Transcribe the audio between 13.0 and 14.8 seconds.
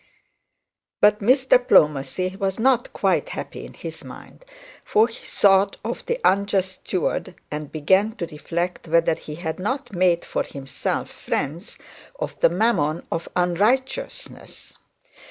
of unrighteousness.